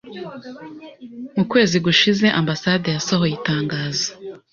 [1.35, 4.07] Mu kwezi gushize, ambasade yasohoye itangazo